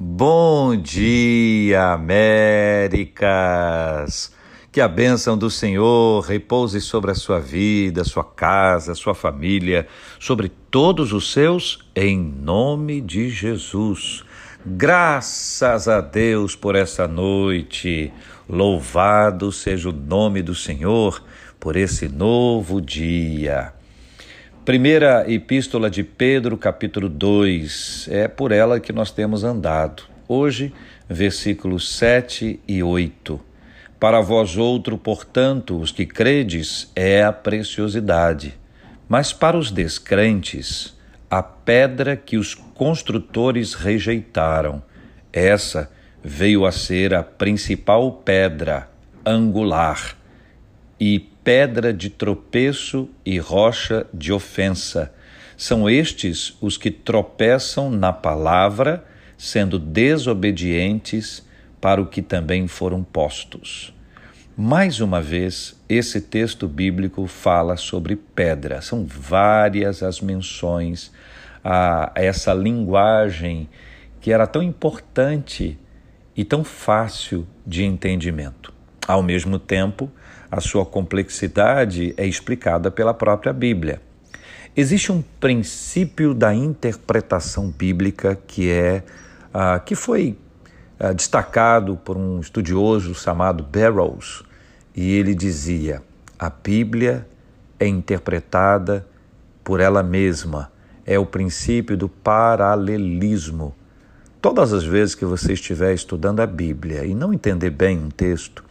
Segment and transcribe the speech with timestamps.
[0.00, 3.32] Bom dia, Américas!
[4.70, 9.88] Que a bênção do Senhor repouse sobre a sua vida, sua casa, sua família,
[10.20, 14.22] sobre todos os seus, em nome de Jesus.
[14.64, 18.12] Graças a Deus por essa noite.
[18.48, 21.20] Louvado seja o nome do Senhor
[21.58, 23.72] por esse novo dia.
[24.68, 30.02] Primeira Epístola de Pedro, capítulo 2, é por ela que nós temos andado.
[30.28, 30.74] Hoje,
[31.08, 33.40] versículos 7 e 8.
[33.98, 38.58] Para vós outro, portanto, os que credes, é a preciosidade,
[39.08, 40.94] mas para os descrentes,
[41.30, 44.82] a pedra que os construtores rejeitaram.
[45.32, 45.90] Essa
[46.22, 48.86] veio a ser a principal pedra
[49.24, 50.14] angular
[51.00, 55.10] e pedra de tropeço e rocha de ofensa.
[55.56, 59.02] São estes os que tropeçam na palavra,
[59.38, 61.42] sendo desobedientes
[61.80, 63.94] para o que também foram postos.
[64.54, 68.82] Mais uma vez, esse texto bíblico fala sobre pedra.
[68.82, 71.10] São várias as menções
[71.64, 73.70] a essa linguagem
[74.20, 75.78] que era tão importante
[76.36, 78.70] e tão fácil de entendimento.
[79.06, 80.12] Ao mesmo tempo,
[80.50, 84.00] a sua complexidade é explicada pela própria Bíblia.
[84.76, 89.02] Existe um princípio da interpretação bíblica que é
[89.48, 90.38] uh, que foi
[91.00, 94.44] uh, destacado por um estudioso chamado Barrows
[94.94, 96.02] e ele dizia:
[96.38, 97.26] a Bíblia
[97.78, 99.06] é interpretada
[99.64, 100.70] por ela mesma.
[101.04, 103.74] É o princípio do paralelismo.
[104.40, 108.64] Todas as vezes que você estiver estudando a Bíblia e não entender bem um texto,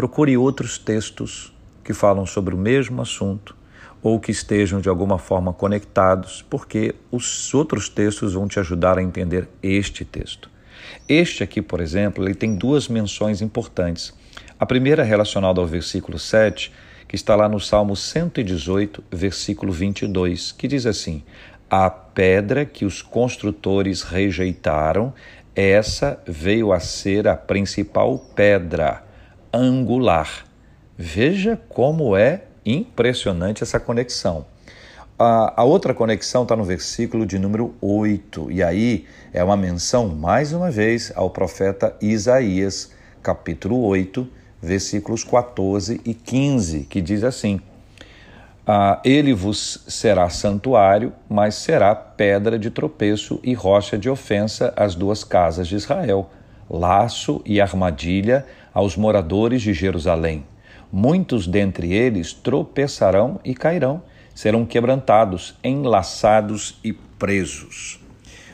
[0.00, 1.52] procure outros textos
[1.84, 3.54] que falam sobre o mesmo assunto
[4.02, 9.02] ou que estejam de alguma forma conectados, porque os outros textos vão te ajudar a
[9.02, 10.48] entender este texto.
[11.06, 14.14] Este aqui, por exemplo, ele tem duas menções importantes.
[14.58, 16.72] A primeira é relacionada ao versículo 7,
[17.06, 21.22] que está lá no Salmo 118, versículo 22, que diz assim:
[21.68, 25.12] A pedra que os construtores rejeitaram,
[25.54, 29.09] essa veio a ser a principal pedra
[29.52, 30.44] angular.
[30.96, 34.46] Veja como é impressionante essa conexão.
[35.18, 40.08] A, a outra conexão está no versículo de número 8, e aí é uma menção,
[40.08, 44.26] mais uma vez, ao profeta Isaías, capítulo 8,
[44.62, 47.60] versículos 14 e 15, que diz assim:
[48.66, 54.94] ah, Ele vos será santuário, mas será pedra de tropeço e rocha de ofensa às
[54.94, 56.30] duas casas de Israel,
[56.70, 60.46] laço e armadilha aos moradores de Jerusalém.
[60.92, 64.02] Muitos dentre eles tropeçarão e cairão,
[64.34, 68.00] serão quebrantados, enlaçados e presos.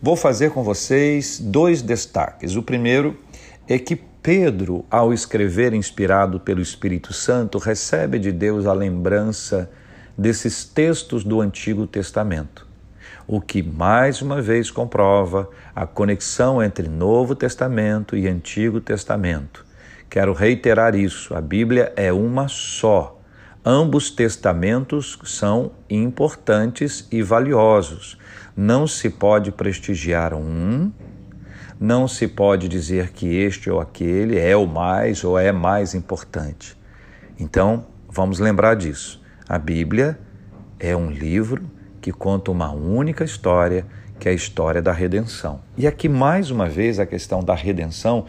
[0.00, 2.56] Vou fazer com vocês dois destaques.
[2.56, 3.18] O primeiro
[3.68, 9.70] é que Pedro, ao escrever inspirado pelo Espírito Santo, recebe de Deus a lembrança
[10.16, 12.66] desses textos do Antigo Testamento,
[13.28, 19.68] o que mais uma vez comprova a conexão entre Novo Testamento e Antigo Testamento
[20.08, 23.20] Quero reiterar isso: a Bíblia é uma só.
[23.64, 28.16] Ambos testamentos são importantes e valiosos.
[28.56, 30.90] Não se pode prestigiar um,
[31.78, 36.76] não se pode dizer que este ou aquele é o mais ou é mais importante.
[37.38, 39.22] Então, vamos lembrar disso.
[39.46, 40.18] A Bíblia
[40.80, 41.62] é um livro
[42.00, 43.86] que conta uma única história
[44.18, 45.60] que é a história da redenção.
[45.76, 48.24] E aqui, mais uma vez, a questão da redenção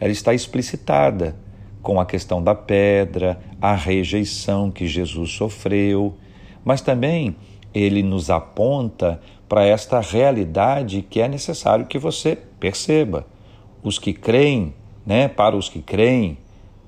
[0.00, 1.36] ela está explicitada
[1.82, 6.14] com a questão da pedra, a rejeição que Jesus sofreu,
[6.64, 7.36] mas também
[7.74, 13.26] ele nos aponta para esta realidade que é necessário que você perceba.
[13.82, 14.74] Os que creem,
[15.04, 16.38] né, para os que creem,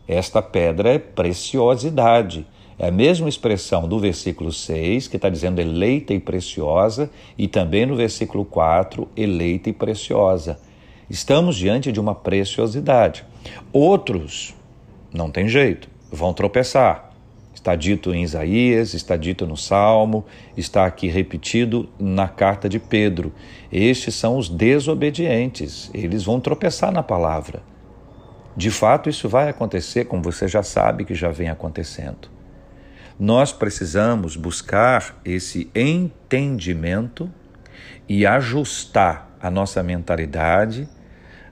[0.09, 2.47] esta pedra é preciosidade.
[2.79, 7.87] É a mesma expressão do versículo 6, que está dizendo eleita e preciosa, e também
[7.87, 10.61] no versículo 4, eleita e preciosa.
[11.09, 13.25] Estamos diante de uma preciosidade.
[13.73, 14.55] Outros,
[15.11, 17.13] não tem jeito, vão tropeçar.
[17.55, 23.33] Está dito em Isaías, está dito no Salmo, está aqui repetido na carta de Pedro.
[23.73, 27.63] Estes são os desobedientes, eles vão tropeçar na palavra.
[28.55, 32.36] De fato, isso vai acontecer, como você já sabe que já vem acontecendo.
[33.19, 37.33] Nós precisamos buscar esse entendimento
[38.09, 40.89] e ajustar a nossa mentalidade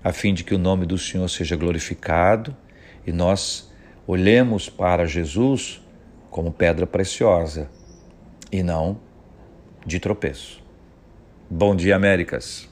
[0.02, 2.54] a fim de que o nome do Senhor seja glorificado
[3.06, 3.72] e nós
[4.06, 5.82] olhemos para Jesus
[6.30, 7.70] como pedra preciosa
[8.52, 9.00] e não
[9.86, 10.62] de tropeço.
[11.48, 12.68] Bom dia, Américas.